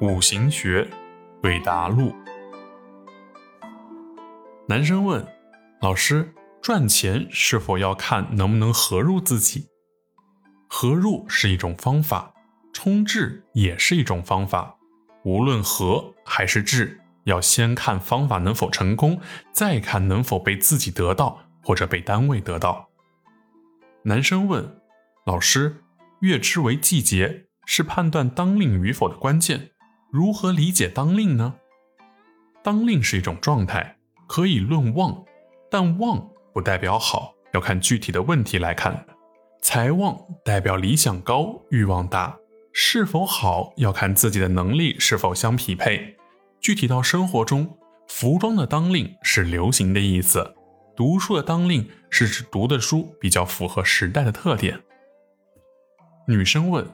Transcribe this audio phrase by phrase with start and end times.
[0.00, 0.88] 五行学，
[1.42, 2.14] 对答录。
[4.66, 5.26] 男生问
[5.82, 9.68] 老师：赚钱是否要看能不能合入自己？
[10.70, 12.32] 合入是一种方法，
[12.72, 14.78] 冲至也是一种方法。
[15.22, 19.20] 无论合还是至，要先看方法能否成功，
[19.52, 22.88] 再看能否被自己得到或者被单位得到。
[24.04, 24.80] 男生问
[25.26, 25.84] 老师：
[26.20, 29.72] 月支为季节，是判断当令与否的关键。
[30.12, 31.54] 如何理解当令呢？
[32.64, 33.96] 当令是一种状态，
[34.26, 35.24] 可以论旺，
[35.70, 39.06] 但旺不代表好，要看具体的问题来看。
[39.62, 42.36] 财旺代表理想高、欲望大，
[42.72, 46.16] 是否好要看自己的能力是否相匹配。
[46.60, 50.56] 具体到生活中，服装的当令是流行的意思，
[50.96, 54.80] 读书的当令是指读的书比较符合时代的特点。
[56.26, 56.84] 女生问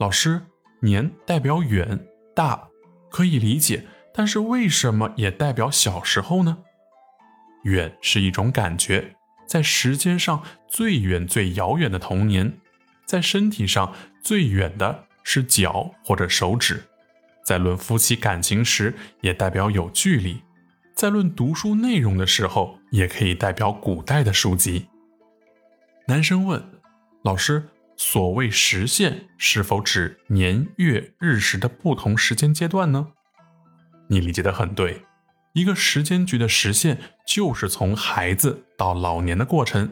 [0.00, 0.42] 老师：
[0.80, 2.04] 年代表远。
[2.38, 2.68] 大
[3.10, 6.58] 可以理解，但是为什么也代表小时候呢？
[7.64, 12.60] 远是一种感觉，在时间上最远、最遥远的童年，
[13.04, 16.84] 在身体上最远的是脚或者手指，
[17.44, 20.40] 在论夫妻感情时也代表有距离，
[20.94, 24.86] 在论读书内容的时候也可以代表古代的书籍。
[26.06, 26.62] 男生问
[27.24, 27.68] 老师。
[27.98, 33.08] 所谓时限是否指年月日时的不同时间阶段呢？
[34.06, 35.02] 你理解的很对，
[35.52, 39.90] 一个时间局的时限就是从孩子到老年的过程。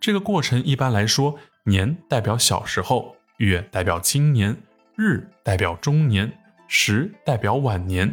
[0.00, 4.56] 这个过程一般来说，年代表小时候，月代表青年，
[4.96, 8.12] 日代表中年，时代表晚年。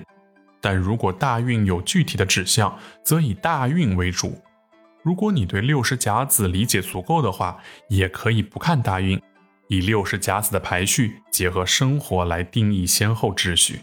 [0.61, 4.39] 但如果大运有具体的指向，则以大运为主。
[5.01, 7.57] 如果你对六十甲子理解足够的话，
[7.89, 9.19] 也可以不看大运。
[9.71, 13.79] 以六十甲子的排序结合生活来定义先后秩序。